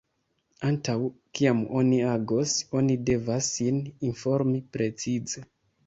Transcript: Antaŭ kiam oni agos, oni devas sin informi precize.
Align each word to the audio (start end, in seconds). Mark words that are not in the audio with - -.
Antaŭ 0.69 0.95
kiam 1.39 1.61
oni 1.83 2.01
agos, 2.15 2.57
oni 2.83 2.99
devas 3.13 3.53
sin 3.61 3.81
informi 4.13 4.69
precize. 4.79 5.51